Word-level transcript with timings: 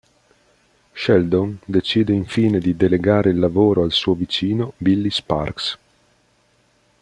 Sheldon 0.93 1.59
decide 1.63 2.11
infine 2.11 2.57
di 2.59 2.75
delegare 2.75 3.29
il 3.29 3.37
lavoro 3.37 3.83
al 3.83 3.91
suo 3.91 4.15
vicino 4.15 4.73
Billy 4.77 5.11
Sparks. 5.11 5.77